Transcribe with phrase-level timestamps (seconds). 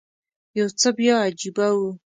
[0.57, 1.79] یو څه بیا عجیبه و.